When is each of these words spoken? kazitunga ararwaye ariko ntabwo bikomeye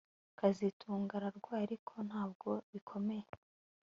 kazitunga 0.39 1.11
ararwaye 1.19 1.63
ariko 1.69 1.93
ntabwo 2.09 2.49
bikomeye 2.71 3.25